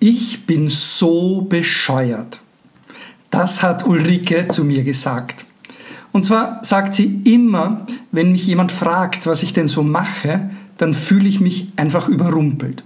[0.00, 2.40] Ich bin so bescheuert.
[3.30, 5.44] Das hat Ulrike zu mir gesagt.
[6.12, 10.94] Und zwar sagt sie immer, wenn mich jemand fragt, was ich denn so mache, dann
[10.94, 12.84] fühle ich mich einfach überrumpelt.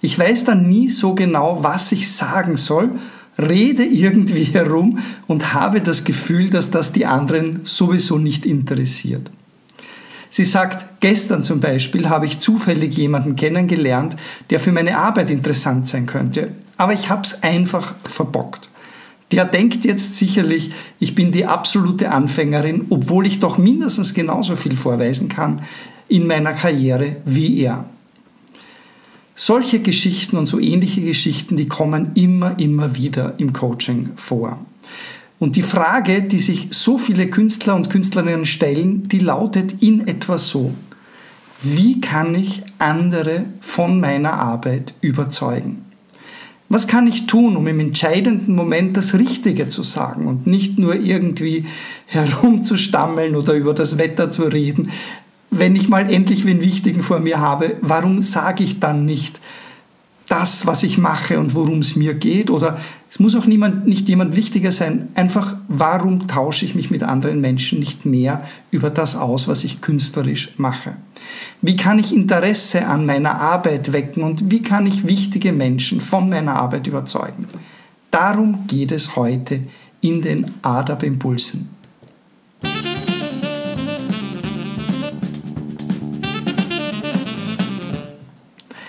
[0.00, 2.90] Ich weiß dann nie so genau, was ich sagen soll,
[3.38, 9.30] rede irgendwie herum und habe das Gefühl, dass das die anderen sowieso nicht interessiert.
[10.36, 14.16] Sie sagt, gestern zum Beispiel habe ich zufällig jemanden kennengelernt,
[14.50, 18.68] der für meine Arbeit interessant sein könnte, aber ich habe es einfach verbockt.
[19.30, 24.76] Der denkt jetzt sicherlich, ich bin die absolute Anfängerin, obwohl ich doch mindestens genauso viel
[24.76, 25.62] vorweisen kann
[26.08, 27.84] in meiner Karriere wie er.
[29.36, 34.58] Solche Geschichten und so ähnliche Geschichten, die kommen immer, immer wieder im Coaching vor.
[35.44, 40.38] Und die Frage, die sich so viele Künstler und Künstlerinnen stellen, die lautet in etwa
[40.38, 40.72] so.
[41.60, 45.84] Wie kann ich andere von meiner Arbeit überzeugen?
[46.70, 50.94] Was kann ich tun, um im entscheidenden Moment das Richtige zu sagen und nicht nur
[50.94, 51.66] irgendwie
[52.06, 54.92] herumzustammeln oder über das Wetter zu reden?
[55.50, 59.40] Wenn ich mal endlich den Wichtigen vor mir habe, warum sage ich dann nicht,
[60.28, 62.50] das, was ich mache und worum es mir geht.
[62.50, 62.78] Oder
[63.14, 65.06] es muss auch niemand, nicht jemand wichtiger sein.
[65.14, 69.80] Einfach, warum tausche ich mich mit anderen Menschen nicht mehr über das aus, was ich
[69.80, 70.96] künstlerisch mache?
[71.62, 76.28] Wie kann ich Interesse an meiner Arbeit wecken und wie kann ich wichtige Menschen von
[76.28, 77.46] meiner Arbeit überzeugen?
[78.10, 79.60] Darum geht es heute
[80.00, 81.68] in den ADAP-Impulsen.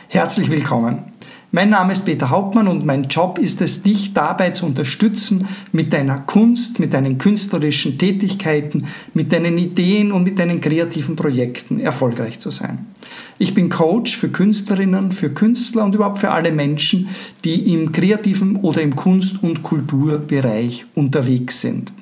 [0.07, 1.14] Herzlich willkommen.
[1.55, 5.93] Mein Name ist Peter Hauptmann und mein Job ist es, dich dabei zu unterstützen, mit
[5.93, 12.41] deiner Kunst, mit deinen künstlerischen Tätigkeiten, mit deinen Ideen und mit deinen kreativen Projekten erfolgreich
[12.41, 12.87] zu sein.
[13.37, 17.07] Ich bin Coach für Künstlerinnen, für Künstler und überhaupt für alle Menschen,
[17.45, 21.93] die im kreativen oder im Kunst- und Kulturbereich unterwegs sind.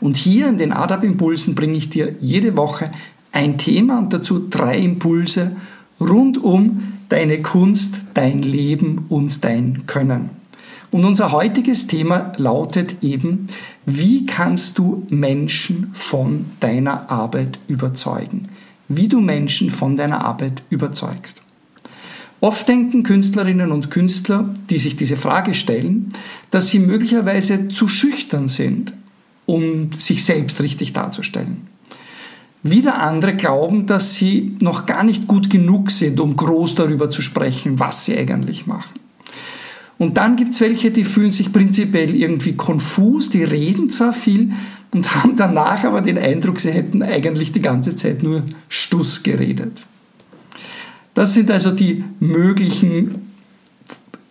[0.00, 2.90] Und hier in den ADAP-Impulsen bringe ich dir jede Woche
[3.32, 5.56] ein Thema und dazu drei Impulse
[5.98, 10.30] rund um deine Kunst, dein Leben und dein Können.
[10.90, 13.46] Und unser heutiges Thema lautet eben,
[13.84, 18.44] wie kannst du Menschen von deiner Arbeit überzeugen?
[18.88, 21.42] Wie du Menschen von deiner Arbeit überzeugst.
[22.40, 26.10] Oft denken Künstlerinnen und Künstler, die sich diese Frage stellen,
[26.50, 28.92] dass sie möglicherweise zu schüchtern sind,
[29.44, 31.66] um sich selbst richtig darzustellen.
[32.62, 37.22] Wieder andere glauben, dass sie noch gar nicht gut genug sind, um groß darüber zu
[37.22, 38.98] sprechen, was sie eigentlich machen.
[39.98, 44.52] Und dann gibt es welche, die fühlen sich prinzipiell irgendwie konfus, die reden zwar viel
[44.92, 49.82] und haben danach aber den Eindruck, sie hätten eigentlich die ganze Zeit nur Stuss geredet.
[51.14, 53.27] Das sind also die möglichen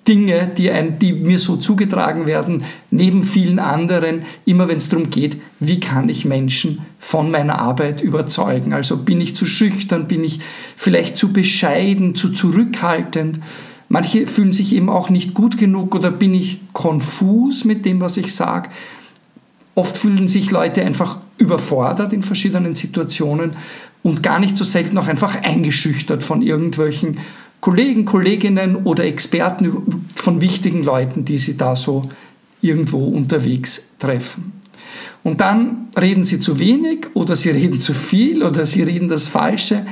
[0.08, 5.10] Dinge, die, ein, die mir so zugetragen werden, neben vielen anderen, immer wenn es darum
[5.10, 8.74] geht, wie kann ich Menschen von meiner Arbeit überzeugen.
[8.74, 10.40] Also bin ich zu schüchtern, bin ich
[10.76, 13.40] vielleicht zu bescheiden, zu zurückhaltend.
[13.90, 18.18] Manche fühlen sich eben auch nicht gut genug oder bin ich konfus mit dem, was
[18.18, 18.70] ich sage.
[19.76, 23.52] Oft fühlen sich Leute einfach überfordert in verschiedenen Situationen
[24.04, 27.18] und gar nicht so selten auch einfach eingeschüchtert von irgendwelchen
[27.60, 29.97] Kollegen, Kolleginnen oder Experten
[30.28, 32.02] von wichtigen Leuten, die sie da so
[32.60, 34.52] irgendwo unterwegs treffen.
[35.24, 39.26] Und dann reden sie zu wenig oder sie reden zu viel oder sie reden das
[39.28, 39.86] Falsche.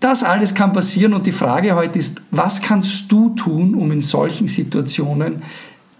[0.00, 4.00] Das alles kann passieren und die Frage heute ist, was kannst du tun, um in
[4.00, 5.42] solchen Situationen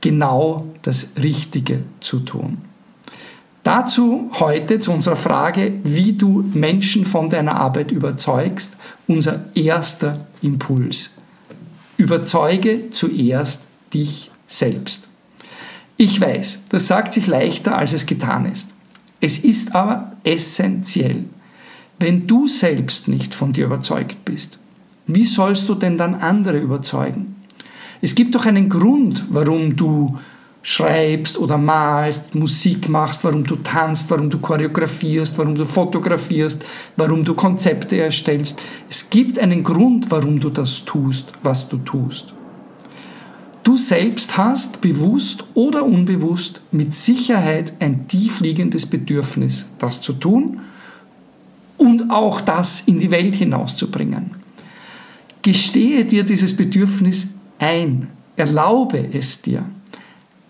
[0.01, 2.57] genau das Richtige zu tun?
[3.65, 11.11] Dazu heute zu unserer Frage, wie du Menschen von deiner Arbeit überzeugst, unser erster Impuls.
[11.97, 13.63] Überzeuge zuerst
[13.93, 15.09] dich selbst.
[15.97, 18.71] Ich weiß, das sagt sich leichter, als es getan ist.
[19.21, 21.25] Es ist aber essentiell.
[21.99, 24.59] Wenn du selbst nicht von dir überzeugt bist,
[25.07, 27.37] wie sollst du denn dann andere überzeugen?
[28.03, 30.19] Es gibt doch einen Grund, warum du
[30.65, 36.65] schreibst oder malst, Musik machst, warum du tanzt, warum du choreografierst, warum du fotografierst,
[36.97, 38.63] warum du Konzepte erstellst.
[38.89, 42.33] Es gibt einen Grund, warum du das tust, was du tust.
[43.63, 50.61] Du selbst hast, bewusst oder unbewusst, mit Sicherheit ein tiefliegendes Bedürfnis, das zu tun
[51.77, 54.31] und auch das in die Welt hinauszubringen.
[55.43, 59.67] Gestehe dir dieses Bedürfnis ein, erlaube es dir.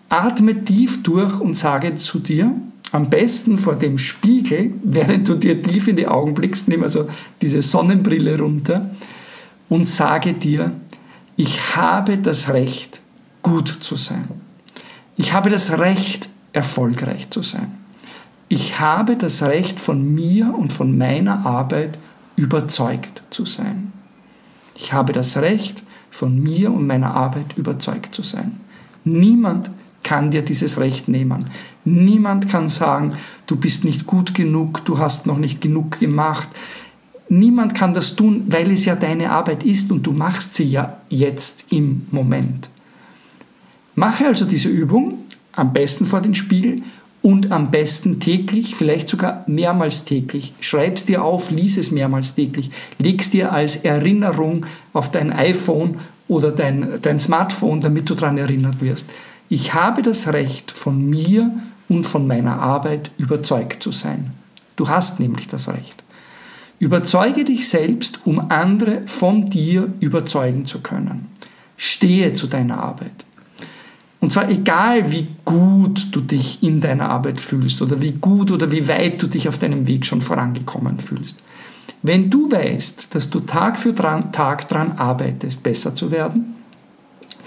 [0.09, 2.51] Atme tief durch und sage zu dir,
[2.91, 7.07] am besten vor dem Spiegel, während du dir tief in die Augen blickst, nimm also
[7.41, 8.89] diese Sonnenbrille runter
[9.69, 10.73] und sage dir,
[11.37, 13.01] Ich habe das Recht,
[13.41, 14.29] gut zu sein.
[15.17, 17.73] Ich habe das Recht, erfolgreich zu sein.
[18.47, 21.97] Ich habe das Recht, von mir und von meiner Arbeit
[22.37, 23.91] überzeugt zu sein.
[24.75, 28.61] Ich habe das Recht, von mir und meiner Arbeit überzeugt zu sein.
[29.03, 29.69] Niemand
[30.05, 31.47] kann dir dieses Recht nehmen.
[31.83, 33.13] Niemand kann sagen,
[33.47, 36.47] du bist nicht gut genug, du hast noch nicht genug gemacht.
[37.27, 40.97] Niemand kann das tun, weil es ja deine Arbeit ist und du machst sie ja
[41.09, 42.69] jetzt im Moment.
[43.95, 46.75] Mache also diese Übung, am besten vor den Spiegel
[47.21, 50.53] und am besten täglich, vielleicht sogar mehrmals täglich.
[50.59, 52.69] Schreib es dir auf, lies es mehrmals täglich,
[52.99, 55.97] leg es dir als Erinnerung auf dein iPhone
[56.27, 59.09] oder dein, dein Smartphone, damit du daran erinnert wirst.
[59.49, 61.51] Ich habe das Recht, von mir
[61.87, 64.31] und von meiner Arbeit überzeugt zu sein.
[64.75, 66.03] Du hast nämlich das Recht.
[66.79, 71.27] Überzeuge dich selbst, um andere von dir überzeugen zu können.
[71.77, 73.25] Stehe zu deiner Arbeit.
[74.19, 78.71] Und zwar egal, wie gut du dich in deiner Arbeit fühlst oder wie gut oder
[78.71, 81.37] wie weit du dich auf deinem Weg schon vorangekommen fühlst.
[82.01, 86.54] Wenn du weißt, dass du Tag für Tag daran arbeitest, besser zu werden,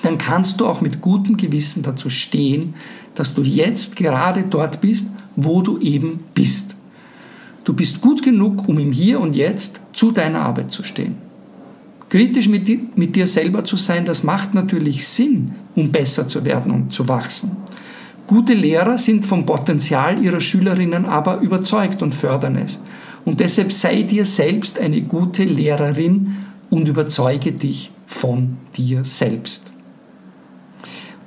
[0.02, 2.74] dann kannst du auch mit gutem Gewissen dazu stehen,
[3.14, 6.76] dass du jetzt gerade dort bist, wo du eben bist.
[7.64, 11.16] Du bist gut genug, um im Hier und Jetzt zu deiner Arbeit zu stehen.
[12.08, 16.44] Kritisch mit, dir, mit dir selber zu sein, das macht natürlich Sinn, um besser zu
[16.44, 17.56] werden und zu wachsen.
[18.26, 22.80] Gute Lehrer sind vom Potenzial ihrer Schülerinnen aber überzeugt und fördern es.
[23.24, 26.36] Und deshalb sei dir selbst eine gute Lehrerin
[26.70, 29.72] und überzeuge dich von dir selbst.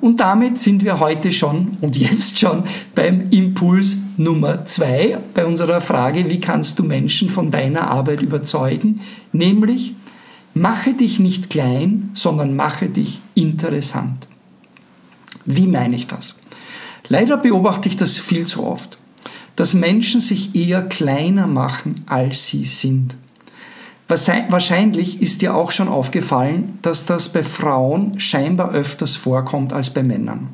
[0.01, 2.63] Und damit sind wir heute schon und jetzt schon
[2.95, 9.01] beim Impuls Nummer zwei bei unserer Frage, wie kannst du Menschen von deiner Arbeit überzeugen?
[9.31, 9.93] Nämlich,
[10.55, 14.27] mache dich nicht klein, sondern mache dich interessant.
[15.45, 16.35] Wie meine ich das?
[17.07, 18.97] Leider beobachte ich das viel zu oft,
[19.55, 23.17] dass Menschen sich eher kleiner machen, als sie sind.
[24.11, 30.03] Wahrscheinlich ist dir auch schon aufgefallen, dass das bei Frauen scheinbar öfters vorkommt als bei
[30.03, 30.49] Männern.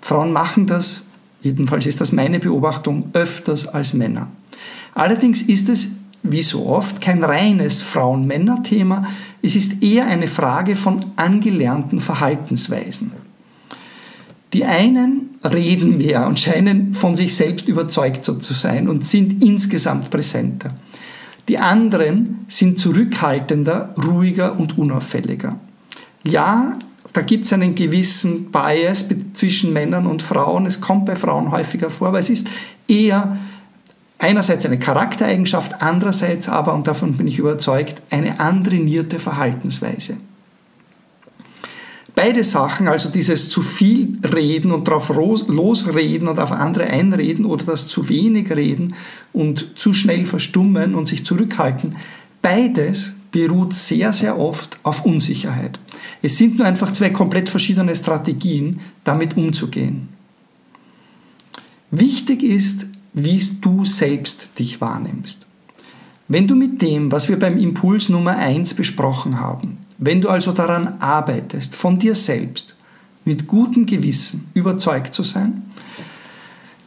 [0.00, 1.02] Frauen machen das,
[1.42, 4.28] jedenfalls ist das meine Beobachtung, öfters als Männer.
[4.94, 5.88] Allerdings ist es,
[6.22, 9.02] wie so oft, kein reines Frauen-Männer-Thema,
[9.42, 13.10] es ist eher eine Frage von angelernten Verhaltensweisen.
[14.52, 20.10] Die einen reden mehr und scheinen von sich selbst überzeugt zu sein und sind insgesamt
[20.10, 20.68] präsenter.
[21.50, 25.56] Die anderen sind zurückhaltender, ruhiger und unauffälliger.
[26.22, 26.78] Ja,
[27.12, 30.64] da gibt es einen gewissen Bias zwischen Männern und Frauen.
[30.64, 32.46] Es kommt bei Frauen häufiger vor, aber es ist
[32.86, 33.36] eher
[34.18, 40.18] einerseits eine Charaktereigenschaft, andererseits aber, und davon bin ich überzeugt, eine antrainierte Verhaltensweise.
[42.22, 47.64] Beide Sachen, also dieses zu viel reden und darauf losreden und auf andere einreden oder
[47.64, 48.94] das zu wenig reden
[49.32, 51.96] und zu schnell verstummen und sich zurückhalten,
[52.42, 55.80] beides beruht sehr, sehr oft auf Unsicherheit.
[56.20, 60.10] Es sind nur einfach zwei komplett verschiedene Strategien, damit umzugehen.
[61.90, 62.84] Wichtig ist,
[63.14, 65.46] wie du selbst dich wahrnimmst.
[66.32, 70.52] Wenn du mit dem, was wir beim Impuls Nummer 1 besprochen haben, wenn du also
[70.52, 72.76] daran arbeitest, von dir selbst
[73.24, 75.64] mit gutem Gewissen überzeugt zu sein,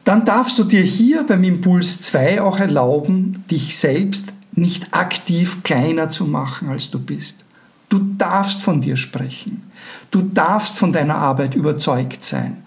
[0.06, 6.10] dann darfst du dir hier beim Impuls 2 auch erlauben, dich selbst nicht aktiv kleiner
[6.10, 7.44] zu machen, als du bist.
[7.90, 9.64] Du darfst von dir sprechen.
[10.10, 12.64] Du darfst von deiner Arbeit überzeugt sein.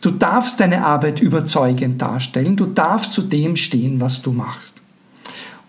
[0.00, 2.54] Du darfst deine Arbeit überzeugend darstellen.
[2.54, 4.81] Du darfst zu dem stehen, was du machst.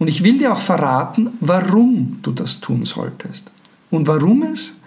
[0.03, 3.50] Und ich will dir auch verraten, warum du das tun solltest.
[3.89, 4.81] Und warum es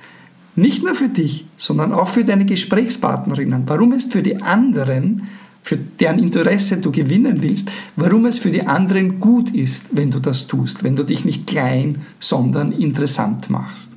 [0.57, 5.23] nicht nur für dich, sondern auch für deine Gesprächspartnerinnen, warum es für die anderen,
[5.63, 10.19] für deren Interesse du gewinnen willst, warum es für die anderen gut ist, wenn du
[10.19, 13.93] das tust, wenn du dich nicht klein, sondern interessant machst.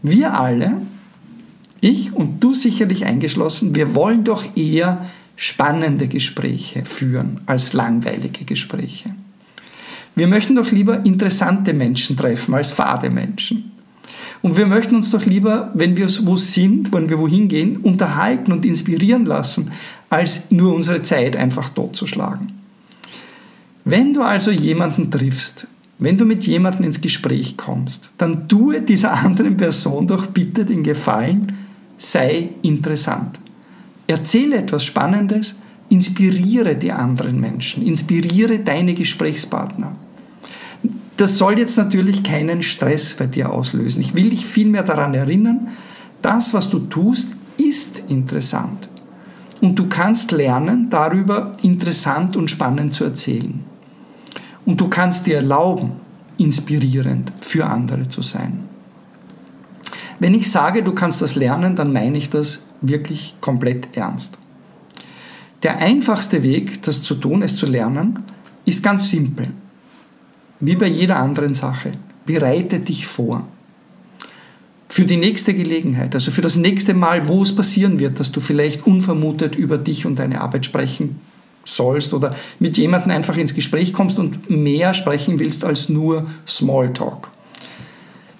[0.00, 0.80] Wir alle,
[1.82, 5.04] ich und du sicherlich eingeschlossen, wir wollen doch eher
[5.36, 9.14] spannende Gespräche führen als langweilige Gespräche.
[10.14, 13.72] Wir möchten doch lieber interessante Menschen treffen als fade Menschen.
[14.42, 18.52] Und wir möchten uns doch lieber, wenn wir wo sind, wenn wir wohin gehen, unterhalten
[18.52, 19.70] und inspirieren lassen,
[20.10, 22.52] als nur unsere Zeit einfach totzuschlagen.
[23.84, 25.66] Wenn du also jemanden triffst,
[25.98, 30.82] wenn du mit jemandem ins Gespräch kommst, dann tue dieser anderen Person doch bitte den
[30.82, 31.52] Gefallen,
[31.96, 33.38] sei interessant.
[34.08, 35.56] Erzähle etwas Spannendes,
[35.92, 39.94] inspiriere die anderen Menschen, inspiriere deine Gesprächspartner
[41.18, 44.00] Das soll jetzt natürlich keinen Stress bei dir auslösen.
[44.00, 45.68] Ich will dich vielmehr daran erinnern,
[46.22, 48.88] das, was du tust, ist interessant.
[49.60, 53.60] Und du kannst lernen, darüber interessant und spannend zu erzählen.
[54.64, 55.92] Und du kannst dir erlauben,
[56.38, 58.60] inspirierend für andere zu sein.
[60.18, 64.38] Wenn ich sage, du kannst das lernen, dann meine ich das wirklich komplett ernst.
[65.62, 68.20] Der einfachste Weg, das zu tun, es zu lernen,
[68.64, 69.48] ist ganz simpel.
[70.60, 71.92] Wie bei jeder anderen Sache.
[72.26, 73.46] Bereite dich vor.
[74.88, 78.40] Für die nächste Gelegenheit, also für das nächste Mal, wo es passieren wird, dass du
[78.40, 81.20] vielleicht unvermutet über dich und deine Arbeit sprechen
[81.64, 87.30] sollst oder mit jemandem einfach ins Gespräch kommst und mehr sprechen willst als nur Smalltalk.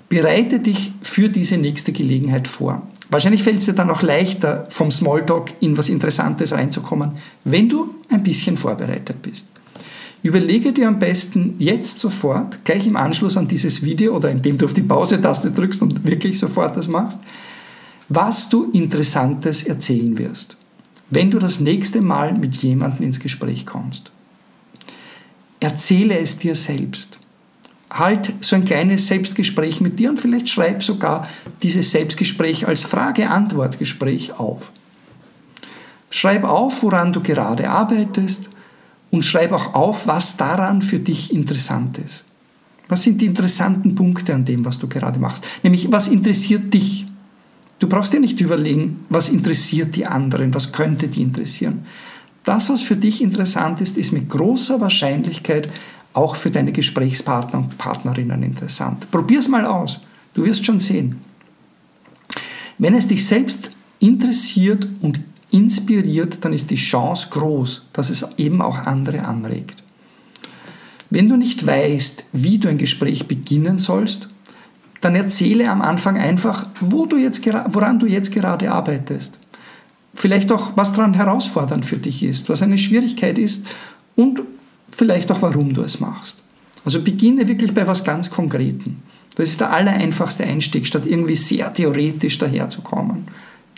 [0.09, 2.83] Bereite dich für diese nächste Gelegenheit vor.
[3.13, 7.13] Wahrscheinlich fällt es dir dann auch leichter, vom Smalltalk in was Interessantes reinzukommen,
[7.45, 9.47] wenn du ein bisschen vorbereitet bist.
[10.25, 14.65] Überlege dir am besten jetzt sofort, gleich im Anschluss an dieses Video oder indem du
[14.65, 17.21] auf die Pause-Taste drückst und wirklich sofort das machst,
[18.09, 20.57] was du Interessantes erzählen wirst
[21.13, 24.11] wenn du das nächste Mal mit jemandem ins Gespräch kommst.
[25.61, 27.19] Erzähle es dir selbst.
[27.93, 31.29] Halt so ein kleines Selbstgespräch mit dir und vielleicht schreib sogar
[31.63, 34.73] dieses Selbstgespräch als Frage-Antwort-Gespräch auf.
[36.09, 38.49] Schreib auf, woran du gerade arbeitest
[39.11, 42.25] und schreib auch auf, was daran für dich interessant ist.
[42.89, 45.45] Was sind die interessanten Punkte an dem, was du gerade machst?
[45.63, 47.07] Nämlich, was interessiert dich?
[47.79, 51.85] Du brauchst dir nicht überlegen, was interessiert die anderen, was könnte die interessieren.
[52.45, 55.69] Das, was für dich interessant ist, ist mit großer Wahrscheinlichkeit
[56.13, 59.11] auch für deine Gesprächspartner und Partnerinnen interessant.
[59.11, 60.01] Probier es mal aus.
[60.35, 61.17] Du wirst schon sehen.
[62.79, 68.63] Wenn es dich selbst interessiert und inspiriert, dann ist die Chance groß, dass es eben
[68.63, 69.83] auch andere anregt.
[71.11, 74.29] Wenn du nicht weißt, wie du ein Gespräch beginnen sollst,
[75.03, 79.39] dann erzähle am Anfang einfach, wo du jetzt, woran du jetzt gerade arbeitest.
[80.15, 83.67] Vielleicht auch, was daran herausfordernd für dich ist, was eine Schwierigkeit ist
[84.15, 84.43] und
[84.93, 86.43] vielleicht auch, warum du es machst.
[86.85, 89.03] Also beginne wirklich bei was ganz Konkreten.
[89.37, 93.25] Das ist der allereinfachste Einstieg, statt irgendwie sehr theoretisch daherzukommen.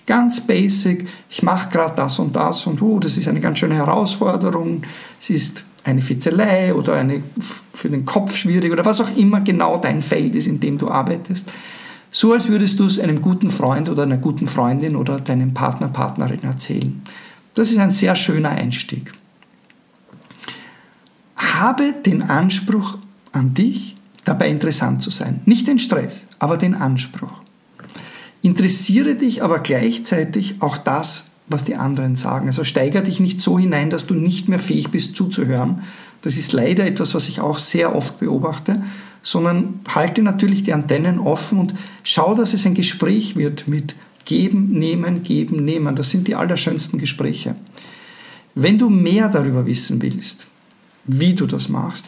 [0.06, 3.76] Ganz basic, ich mache gerade das und das und uh, das ist eine ganz schöne
[3.76, 4.83] Herausforderung.
[5.18, 7.23] Es ist eine Fitzelei oder eine
[7.73, 10.88] für den Kopf schwierig oder was auch immer genau dein Feld ist, in dem du
[10.88, 11.50] arbeitest.
[12.11, 15.88] So als würdest du es einem guten Freund oder einer guten Freundin oder deinem Partner,
[15.88, 17.02] Partnerin erzählen.
[17.54, 19.12] Das ist ein sehr schöner Einstieg.
[21.54, 22.99] Habe den Anspruch
[23.32, 25.40] an dich, dabei interessant zu sein.
[25.44, 27.32] Nicht den Stress, aber den Anspruch.
[28.42, 32.46] Interessiere dich aber gleichzeitig auch das, was die anderen sagen.
[32.46, 35.82] Also steiger dich nicht so hinein, dass du nicht mehr fähig bist zuzuhören.
[36.23, 38.82] Das ist leider etwas, was ich auch sehr oft beobachte,
[39.23, 43.94] sondern halte natürlich die Antennen offen und schau, dass es ein Gespräch wird mit
[44.25, 45.94] geben, nehmen, geben, nehmen.
[45.94, 47.54] Das sind die allerschönsten Gespräche.
[48.54, 50.49] Wenn du mehr darüber wissen willst,
[51.06, 52.06] wie du das machst,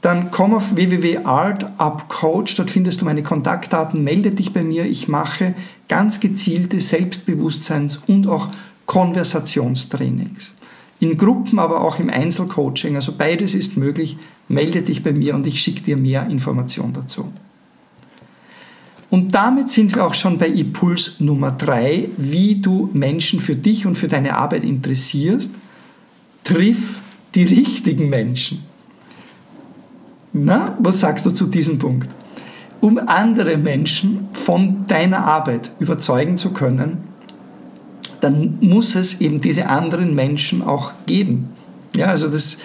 [0.00, 4.84] dann komm auf www.artupcoach, dort findest du meine Kontaktdaten, melde dich bei mir.
[4.84, 5.54] Ich mache
[5.88, 8.48] ganz gezielte Selbstbewusstseins- und auch
[8.86, 10.54] Konversationstrainings.
[11.00, 12.94] In Gruppen, aber auch im Einzelcoaching.
[12.96, 14.16] Also beides ist möglich.
[14.48, 17.32] Melde dich bei mir und ich schicke dir mehr Informationen dazu.
[19.10, 23.86] Und damit sind wir auch schon bei Impuls Nummer 3, wie du Menschen für dich
[23.86, 25.54] und für deine Arbeit interessierst.
[26.44, 27.00] Triff
[27.38, 28.64] die richtigen Menschen.
[30.32, 32.10] Na, was sagst du zu diesem Punkt?
[32.80, 36.98] Um andere Menschen von deiner Arbeit überzeugen zu können,
[38.20, 41.50] dann muss es eben diese anderen Menschen auch geben.
[41.94, 42.58] Ja, also das,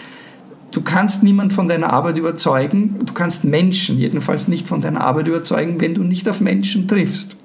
[0.71, 5.27] du kannst niemand von deiner Arbeit überzeugen, du kannst Menschen jedenfalls nicht von deiner Arbeit
[5.27, 7.35] überzeugen, wenn du nicht auf Menschen triffst.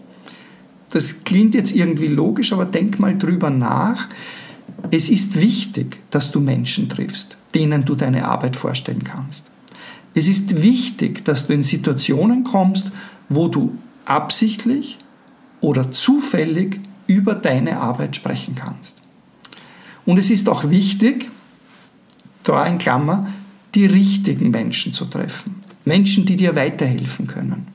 [0.90, 4.08] Das klingt jetzt irgendwie logisch, aber denk mal drüber nach.
[4.90, 9.44] Es ist wichtig, dass du Menschen triffst, denen du deine Arbeit vorstellen kannst.
[10.14, 12.90] Es ist wichtig, dass du in Situationen kommst,
[13.28, 13.76] wo du
[14.06, 14.98] absichtlich
[15.60, 18.96] oder zufällig über deine Arbeit sprechen kannst.
[20.06, 21.28] Und es ist auch wichtig,
[22.44, 23.26] da in Klammer,
[23.74, 25.56] die richtigen Menschen zu treffen.
[25.84, 27.66] Menschen, die dir weiterhelfen können.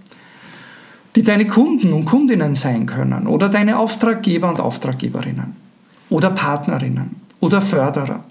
[1.15, 5.62] Die deine Kunden und Kundinnen sein können oder deine Auftraggeber und Auftraggeberinnen
[6.13, 8.23] oder Partnerinnen oder Förderer.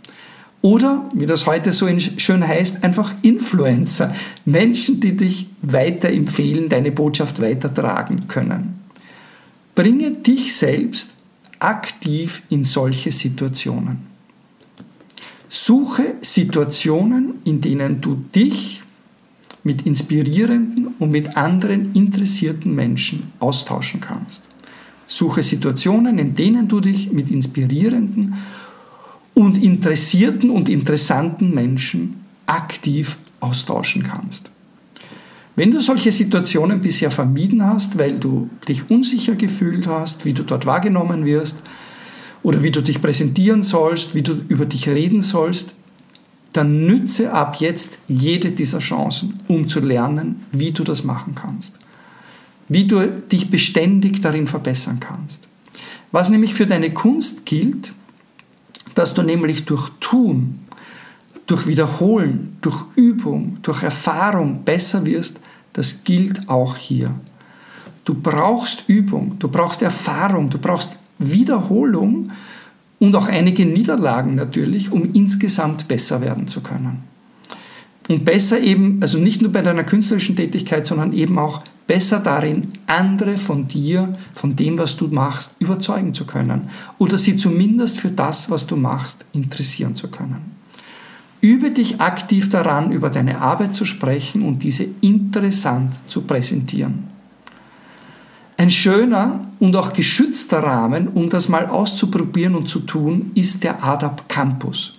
[0.63, 4.07] Oder, wie das heute so schön heißt, einfach Influencer.
[4.45, 8.79] Menschen, die dich weiterempfehlen, deine Botschaft weitertragen können.
[9.75, 11.15] Bringe dich selbst
[11.59, 14.07] aktiv in solche Situationen.
[15.49, 18.85] Suche Situationen, in denen du dich
[19.65, 24.45] mit inspirierenden und mit anderen interessierten Menschen austauschen kannst.
[25.13, 28.35] Suche Situationen, in denen du dich mit inspirierenden
[29.35, 34.51] und interessierten und interessanten Menschen aktiv austauschen kannst.
[35.55, 40.45] Wenn du solche Situationen bisher vermieden hast, weil du dich unsicher gefühlt hast, wie du
[40.45, 41.59] dort wahrgenommen wirst
[42.43, 45.75] oder wie du dich präsentieren sollst, wie du über dich reden sollst,
[46.55, 51.77] dann nütze ab jetzt jede dieser Chancen, um zu lernen, wie du das machen kannst.
[52.73, 55.47] Wie du dich beständig darin verbessern kannst.
[56.11, 57.93] Was nämlich für deine Kunst gilt,
[58.95, 60.61] dass du nämlich durch Tun,
[61.47, 65.41] durch Wiederholen, durch Übung, durch Erfahrung besser wirst,
[65.75, 67.15] das gilt auch hier.
[68.07, 72.31] Du brauchst Übung, du brauchst Erfahrung, du brauchst Wiederholung
[72.99, 77.05] und auch einige Niederlagen natürlich, um insgesamt besser werden zu können.
[78.09, 81.63] Und besser eben, also nicht nur bei deiner künstlerischen Tätigkeit, sondern eben auch
[81.93, 87.37] besser darin, andere von dir, von dem, was du machst, überzeugen zu können oder sie
[87.37, 90.57] zumindest für das, was du machst, interessieren zu können.
[91.43, 97.05] Übe dich aktiv daran, über deine Arbeit zu sprechen und diese interessant zu präsentieren.
[98.57, 103.85] Ein schöner und auch geschützter Rahmen, um das mal auszuprobieren und zu tun, ist der
[103.85, 104.99] ADAP Campus.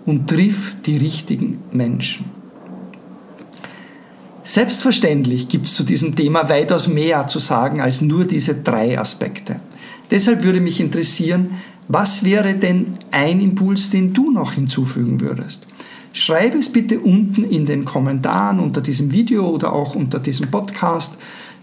[0.07, 2.27] und triff die richtigen Menschen.
[4.43, 9.61] Selbstverständlich gibt es zu diesem Thema weitaus mehr zu sagen als nur diese drei Aspekte.
[10.11, 15.67] Deshalb würde mich interessieren, was wäre denn ein Impuls, den du noch hinzufügen würdest?
[16.13, 21.17] Schreibe es bitte unten in den Kommentaren unter diesem Video oder auch unter diesem Podcast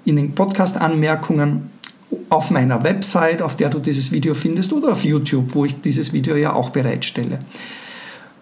[0.07, 1.69] in den Podcast-Anmerkungen
[2.29, 6.13] auf meiner Website, auf der du dieses Video findest, oder auf YouTube, wo ich dieses
[6.13, 7.39] Video ja auch bereitstelle.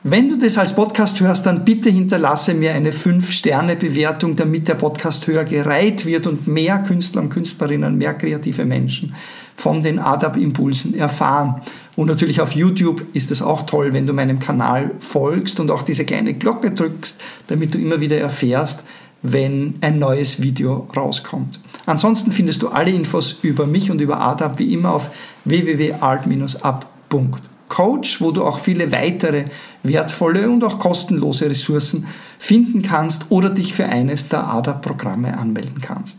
[0.03, 5.45] Wenn du das als Podcast hörst, dann bitte hinterlasse mir eine 5-Sterne-Bewertung, damit der Podcast-Hörer
[5.45, 9.15] gereiht wird und mehr Künstler und Künstlerinnen, mehr kreative Menschen
[9.55, 11.61] von den ADAP-Impulsen erfahren.
[11.95, 15.81] Und natürlich auf YouTube ist es auch toll, wenn du meinem Kanal folgst und auch
[15.81, 18.83] diese kleine Glocke drückst, damit du immer wieder erfährst,
[19.31, 21.59] wenn ein neues Video rauskommt.
[21.85, 25.11] Ansonsten findest du alle Infos über mich und über ADAP wie immer auf
[25.45, 29.45] www.art-up.coach, wo du auch viele weitere
[29.83, 32.07] wertvolle und auch kostenlose Ressourcen
[32.39, 36.17] finden kannst oder dich für eines der ADAP-Programme anmelden kannst.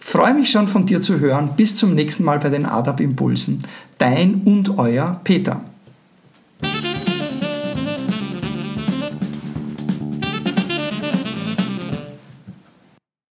[0.00, 1.50] Ich freue mich schon von dir zu hören.
[1.56, 3.62] Bis zum nächsten Mal bei den ADAP-Impulsen.
[3.98, 5.60] Dein und euer Peter.